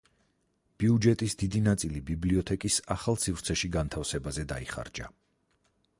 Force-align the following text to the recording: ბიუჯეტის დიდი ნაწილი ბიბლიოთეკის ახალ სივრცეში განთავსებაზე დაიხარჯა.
ბიუჯეტის 0.83 1.35
დიდი 1.41 1.61
ნაწილი 1.67 2.01
ბიბლიოთეკის 2.09 2.77
ახალ 2.97 3.21
სივრცეში 3.27 3.73
განთავსებაზე 3.77 4.51
დაიხარჯა. 4.55 5.15